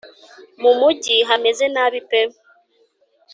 [0.61, 2.21] mumujyi hameze nabi pe